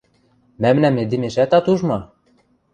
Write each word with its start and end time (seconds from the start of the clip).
Мӓмнӓм 0.61 0.95
эдемешӓт 1.03 1.51
ат 1.57 1.65
уж 1.71 1.79
ма? 1.89 1.99